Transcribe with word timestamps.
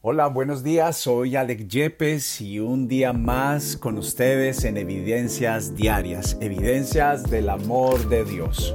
Hola, 0.00 0.28
buenos 0.28 0.62
días. 0.62 0.96
Soy 0.96 1.34
Alex 1.34 1.66
Yepes 1.66 2.40
y 2.40 2.60
un 2.60 2.86
día 2.86 3.12
más 3.12 3.76
con 3.76 3.98
ustedes 3.98 4.62
en 4.62 4.76
Evidencias 4.76 5.74
Diarias, 5.74 6.38
Evidencias 6.40 7.24
del 7.24 7.48
Amor 7.48 8.08
de 8.08 8.24
Dios. 8.24 8.72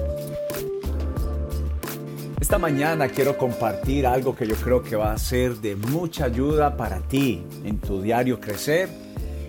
Esta 2.42 2.58
mañana 2.58 3.08
quiero 3.08 3.38
compartir 3.38 4.06
algo 4.06 4.36
que 4.36 4.46
yo 4.46 4.56
creo 4.56 4.84
que 4.84 4.98
va 4.98 5.14
a 5.14 5.18
ser 5.18 5.56
de 5.56 5.78
mucha 5.78 6.26
ayuda 6.26 6.76
para 6.76 7.00
ti 7.00 7.42
en 7.64 7.78
tu 7.80 8.02
diario 8.02 8.42
crecer. 8.42 8.90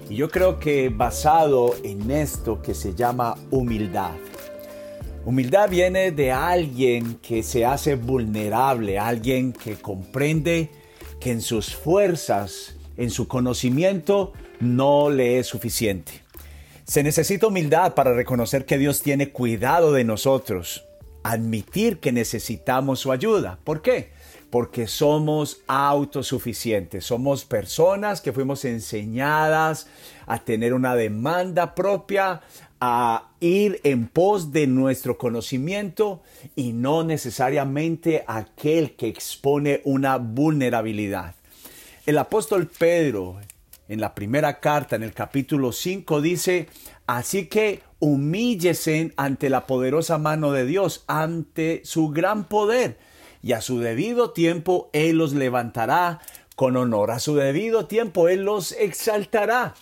Y 0.09 0.15
yo 0.15 0.31
creo 0.31 0.61
que 0.61 0.91
basado 0.91 1.75
en 1.83 2.09
esto 2.13 2.63
que 2.63 2.75
se 2.75 2.95
llama 2.95 3.35
humildad. 3.51 4.13
Humildad 5.25 5.69
viene 5.69 6.13
de 6.13 6.31
alguien 6.31 7.17
que 7.17 7.43
se 7.43 7.67
hace 7.67 7.97
vulnerable, 7.97 8.97
alguien 8.97 9.53
que 9.53 9.75
comprende 9.75 10.71
que 11.25 11.33
en 11.33 11.41
sus 11.41 11.75
fuerzas, 11.75 12.77
en 12.99 13.09
su 13.09 13.29
conocimiento, 13.29 14.35
no 14.61 15.09
le 15.09 15.39
es 15.39 15.47
suficiente. 15.47 16.21
Se 16.85 17.03
necesita 17.03 17.47
humildad 17.47 17.95
para 17.95 18.13
reconocer 18.13 18.67
que 18.67 18.77
Dios 18.77 19.01
tiene 19.01 19.31
cuidado 19.31 19.95
de 19.95 20.05
nosotros, 20.05 20.85
admitir 21.23 21.99
que 21.99 22.13
necesitamos 22.13 23.01
su 23.01 23.11
ayuda. 23.11 23.59
¿Por 23.65 23.81
qué? 23.81 24.11
Porque 24.51 24.87
somos 24.87 25.63
autosuficientes, 25.67 27.07
somos 27.07 27.47
personas 27.47 28.21
que 28.21 28.35
fuimos 28.35 28.67
enseñadas 28.67 29.87
a 30.27 30.45
tener 30.45 30.75
una 30.75 30.95
demanda 30.95 31.75
propia, 31.75 32.43
a 32.87 33.31
ir 33.41 33.81
en 33.83 34.09
pos 34.09 34.53
de 34.53 34.67
nuestro 34.67 35.17
conocimiento 35.17 36.21
y 36.55 36.75
no 36.75 37.03
necesariamente 37.03 38.25
aquel 38.27 38.95
que 38.95 39.09
expone 39.09 39.81
una 39.85 40.19
vulnerabilidad. 40.19 41.35
El 42.05 42.19
apóstol 42.19 42.67
Pedro 42.67 43.39
en 43.89 44.03
la 44.03 44.15
primera 44.15 44.61
carta, 44.61 44.97
en 44.97 45.03
el 45.03 45.15
capítulo 45.15 45.73
5, 45.73 46.21
dice, 46.21 46.69
así 47.07 47.47
que 47.47 47.81
humíllese 48.01 49.15
ante 49.17 49.49
la 49.49 49.67
poderosa 49.67 50.19
mano 50.19 50.53
de 50.53 50.67
Dios, 50.67 51.05
ante 51.07 51.81
su 51.87 52.11
gran 52.11 52.45
poder, 52.45 52.99
y 53.43 53.53
a 53.53 53.63
su 53.63 53.79
debido 53.79 54.33
tiempo 54.33 54.91
Él 54.93 55.17
los 55.17 55.33
levantará 55.33 56.21
con 56.55 56.77
honor, 56.77 57.13
a 57.13 57.19
su 57.19 57.35
debido 57.35 57.87
tiempo 57.87 58.29
Él 58.29 58.45
los 58.45 58.73
exaltará. 58.73 59.75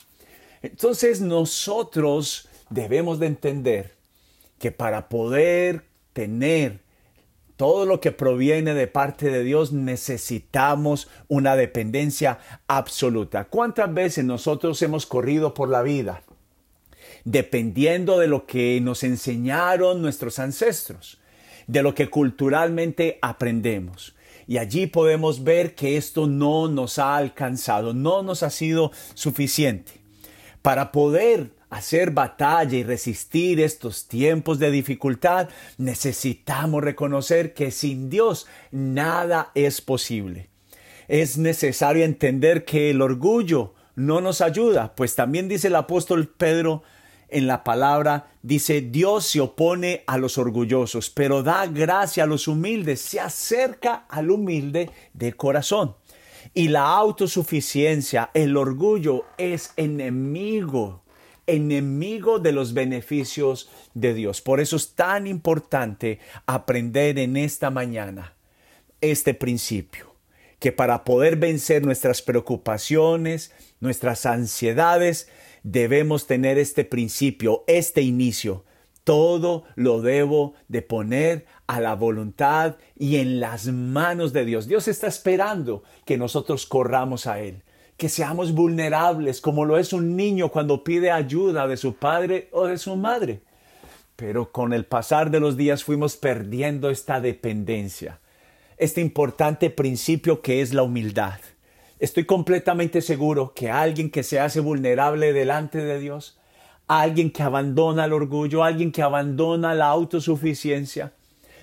Entonces 0.62 1.20
nosotros 1.20 2.48
debemos 2.72 3.18
de 3.18 3.26
entender 3.26 3.94
que 4.58 4.72
para 4.72 5.08
poder 5.08 5.84
tener 6.12 6.80
todo 7.56 7.86
lo 7.86 8.00
que 8.00 8.12
proviene 8.12 8.74
de 8.74 8.86
parte 8.86 9.30
de 9.30 9.44
Dios 9.44 9.72
necesitamos 9.72 11.08
una 11.28 11.54
dependencia 11.54 12.38
absoluta. 12.66 13.44
¿Cuántas 13.44 13.92
veces 13.92 14.24
nosotros 14.24 14.80
hemos 14.82 15.06
corrido 15.06 15.54
por 15.54 15.68
la 15.68 15.82
vida 15.82 16.22
dependiendo 17.24 18.18
de 18.18 18.26
lo 18.26 18.46
que 18.46 18.80
nos 18.80 19.04
enseñaron 19.04 20.02
nuestros 20.02 20.38
ancestros, 20.38 21.20
de 21.66 21.82
lo 21.82 21.94
que 21.94 22.10
culturalmente 22.10 23.18
aprendemos? 23.22 24.16
Y 24.48 24.58
allí 24.58 24.86
podemos 24.86 25.44
ver 25.44 25.74
que 25.74 25.96
esto 25.96 26.26
no 26.26 26.68
nos 26.68 26.98
ha 26.98 27.16
alcanzado, 27.16 27.94
no 27.94 28.22
nos 28.22 28.42
ha 28.42 28.50
sido 28.50 28.90
suficiente. 29.14 29.92
Para 30.62 30.90
poder 30.90 31.50
hacer 31.72 32.10
batalla 32.10 32.76
y 32.76 32.84
resistir 32.84 33.58
estos 33.58 34.06
tiempos 34.06 34.58
de 34.58 34.70
dificultad, 34.70 35.48
necesitamos 35.78 36.84
reconocer 36.84 37.54
que 37.54 37.70
sin 37.70 38.10
Dios 38.10 38.46
nada 38.70 39.52
es 39.54 39.80
posible. 39.80 40.50
Es 41.08 41.38
necesario 41.38 42.04
entender 42.04 42.66
que 42.66 42.90
el 42.90 43.00
orgullo 43.00 43.72
no 43.94 44.20
nos 44.20 44.42
ayuda, 44.42 44.94
pues 44.94 45.14
también 45.14 45.48
dice 45.48 45.68
el 45.68 45.76
apóstol 45.76 46.28
Pedro 46.28 46.82
en 47.30 47.46
la 47.46 47.64
palabra, 47.64 48.26
dice, 48.42 48.82
Dios 48.82 49.24
se 49.24 49.40
opone 49.40 50.04
a 50.06 50.18
los 50.18 50.36
orgullosos, 50.36 51.08
pero 51.08 51.42
da 51.42 51.66
gracia 51.66 52.24
a 52.24 52.26
los 52.26 52.48
humildes, 52.48 53.00
se 53.00 53.18
acerca 53.18 54.04
al 54.10 54.30
humilde 54.30 54.90
de 55.14 55.32
corazón. 55.32 55.96
Y 56.52 56.68
la 56.68 56.84
autosuficiencia, 56.88 58.30
el 58.34 58.58
orgullo 58.58 59.24
es 59.38 59.72
enemigo 59.76 61.02
enemigo 61.46 62.38
de 62.38 62.52
los 62.52 62.74
beneficios 62.74 63.70
de 63.94 64.14
Dios. 64.14 64.40
Por 64.40 64.60
eso 64.60 64.76
es 64.76 64.94
tan 64.94 65.26
importante 65.26 66.18
aprender 66.46 67.18
en 67.18 67.36
esta 67.36 67.70
mañana 67.70 68.34
este 69.00 69.34
principio, 69.34 70.14
que 70.58 70.72
para 70.72 71.04
poder 71.04 71.36
vencer 71.36 71.84
nuestras 71.84 72.22
preocupaciones, 72.22 73.52
nuestras 73.80 74.26
ansiedades, 74.26 75.28
debemos 75.62 76.26
tener 76.26 76.58
este 76.58 76.84
principio, 76.84 77.64
este 77.66 78.02
inicio. 78.02 78.64
Todo 79.04 79.64
lo 79.74 80.00
debo 80.00 80.54
de 80.68 80.82
poner 80.82 81.46
a 81.66 81.80
la 81.80 81.96
voluntad 81.96 82.76
y 82.96 83.16
en 83.16 83.40
las 83.40 83.66
manos 83.66 84.32
de 84.32 84.44
Dios. 84.44 84.68
Dios 84.68 84.86
está 84.86 85.08
esperando 85.08 85.82
que 86.04 86.16
nosotros 86.16 86.66
corramos 86.66 87.26
a 87.26 87.40
Él 87.40 87.64
que 87.96 88.08
seamos 88.08 88.52
vulnerables, 88.52 89.40
como 89.40 89.64
lo 89.64 89.78
es 89.78 89.92
un 89.92 90.16
niño 90.16 90.48
cuando 90.48 90.84
pide 90.84 91.10
ayuda 91.10 91.66
de 91.66 91.76
su 91.76 91.94
padre 91.94 92.48
o 92.52 92.66
de 92.66 92.78
su 92.78 92.96
madre. 92.96 93.40
Pero 94.16 94.52
con 94.52 94.72
el 94.72 94.84
pasar 94.84 95.30
de 95.30 95.40
los 95.40 95.56
días 95.56 95.84
fuimos 95.84 96.16
perdiendo 96.16 96.90
esta 96.90 97.20
dependencia, 97.20 98.20
este 98.76 99.00
importante 99.00 99.70
principio 99.70 100.42
que 100.42 100.60
es 100.60 100.72
la 100.74 100.82
humildad. 100.82 101.38
Estoy 101.98 102.24
completamente 102.24 103.00
seguro 103.00 103.54
que 103.54 103.70
alguien 103.70 104.10
que 104.10 104.22
se 104.22 104.40
hace 104.40 104.60
vulnerable 104.60 105.32
delante 105.32 105.78
de 105.78 106.00
Dios, 106.00 106.38
alguien 106.88 107.30
que 107.30 107.42
abandona 107.42 108.04
el 108.06 108.12
orgullo, 108.12 108.64
alguien 108.64 108.90
que 108.90 109.02
abandona 109.02 109.74
la 109.74 109.86
autosuficiencia, 109.86 111.12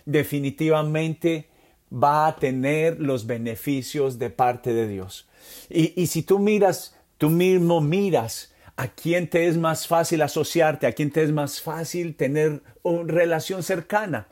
definitivamente 0.05 1.49
va 1.91 2.27
a 2.27 2.35
tener 2.35 2.99
los 2.99 3.27
beneficios 3.27 4.17
de 4.17 4.29
parte 4.29 4.73
de 4.73 4.87
Dios. 4.87 5.28
Y, 5.69 6.07
si 6.07 6.23
tú 6.23 6.39
miras, 6.39 6.95
tú 7.17 7.29
mismo 7.29 7.81
miras 7.81 8.53
a 8.75 8.87
quién 8.87 9.29
te 9.29 9.47
es 9.47 9.57
más 9.57 9.87
fácil 9.87 10.21
asociarte, 10.21 10.87
a 10.87 10.93
quién 10.93 11.11
te 11.11 11.23
es 11.23 11.31
más 11.31 11.61
fácil 11.61 12.15
tener 12.15 12.61
una 12.81 13.11
relación 13.11 13.61
cercana, 13.61 14.27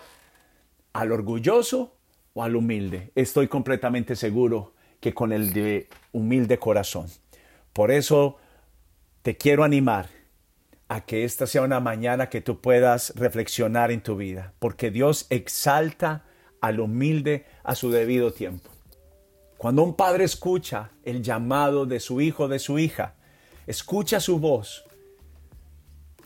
al 0.94 1.12
orgulloso 1.12 1.96
o 2.34 2.44
al 2.44 2.56
humilde. 2.56 3.12
Estoy 3.14 3.48
completamente 3.48 4.16
seguro 4.16 4.74
que 5.00 5.14
con 5.14 5.34
el 5.34 5.54
de 5.54 5.90
humilde 6.12 6.58
corazón. 6.58 7.08
Por 7.74 7.92
eso 7.92 8.38
te 9.22 9.38
quiero 9.38 9.64
animar 9.64 10.10
a 10.88 11.02
que 11.02 11.24
esta 11.24 11.48
sea 11.48 11.62
una 11.64 11.80
mañana 11.80 12.30
que 12.30 12.42
tú 12.42 12.62
puedas 12.62 13.14
reflexionar 13.16 13.92
en 13.92 14.02
tu 14.02 14.16
vida, 14.16 14.54
porque 14.60 14.90
Dios 14.90 15.28
exalta 15.30 16.24
al 16.62 16.80
humilde 16.80 17.46
a 17.64 17.76
su 17.76 17.92
debido 17.92 18.32
tiempo. 18.32 18.70
Cuando 19.58 19.82
un 19.82 19.96
padre 19.96 20.24
escucha 20.24 20.92
el 21.04 21.24
llamado 21.24 21.88
de 21.88 22.00
su 22.00 22.22
hijo, 22.22 22.48
de 22.48 22.60
su 22.60 22.78
hija, 22.78 23.16
escucha 23.66 24.20
su 24.20 24.40
voz 24.40 24.84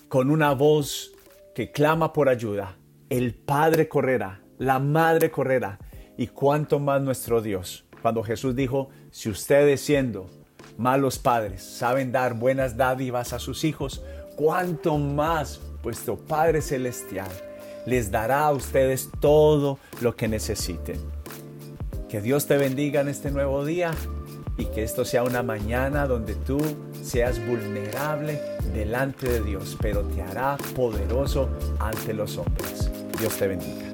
con 0.09 0.29
una 0.29 0.53
voz 0.53 1.13
que 1.55 1.71
clama 1.71 2.11
por 2.11 2.27
ayuda, 2.27 2.75
el 3.09 3.33
padre 3.33 3.87
correrá, 3.87 4.41
la 4.57 4.79
madre 4.79 5.31
correrá, 5.31 5.79
y 6.17 6.27
cuánto 6.27 6.79
más 6.79 7.01
nuestro 7.01 7.41
Dios. 7.41 7.85
Cuando 8.01 8.21
Jesús 8.21 8.53
dijo, 8.53 8.89
si 9.11 9.29
ustedes 9.29 9.79
siendo 9.79 10.29
malos 10.77 11.17
padres 11.17 11.63
saben 11.63 12.11
dar 12.11 12.33
buenas 12.33 12.75
dádivas 12.75 13.31
a 13.31 13.39
sus 13.39 13.63
hijos, 13.63 14.03
cuánto 14.35 14.97
más 14.97 15.61
vuestro 15.81 16.17
Padre 16.17 16.61
Celestial 16.61 17.31
les 17.85 18.11
dará 18.11 18.45
a 18.45 18.51
ustedes 18.51 19.09
todo 19.19 19.79
lo 20.01 20.15
que 20.15 20.27
necesiten. 20.27 21.20
Que 22.11 22.19
Dios 22.19 22.45
te 22.45 22.57
bendiga 22.57 22.99
en 22.99 23.07
este 23.07 23.31
nuevo 23.31 23.63
día 23.63 23.93
y 24.57 24.65
que 24.65 24.83
esto 24.83 25.05
sea 25.05 25.23
una 25.23 25.43
mañana 25.43 26.07
donde 26.07 26.35
tú 26.35 26.59
seas 27.01 27.39
vulnerable 27.47 28.37
delante 28.73 29.29
de 29.29 29.41
Dios, 29.41 29.77
pero 29.81 30.01
te 30.01 30.21
hará 30.21 30.57
poderoso 30.75 31.47
ante 31.79 32.13
los 32.13 32.37
hombres. 32.37 32.91
Dios 33.17 33.37
te 33.37 33.47
bendiga. 33.47 33.90